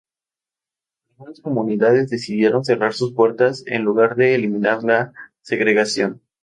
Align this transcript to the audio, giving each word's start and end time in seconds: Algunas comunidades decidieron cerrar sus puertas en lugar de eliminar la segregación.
Algunas 1.11 1.41
comunidades 1.41 2.09
decidieron 2.09 2.65
cerrar 2.65 2.93
sus 2.95 3.13
puertas 3.13 3.61
en 3.67 3.83
lugar 3.83 4.15
de 4.15 4.33
eliminar 4.33 4.83
la 4.83 5.13
segregación. 5.41 6.23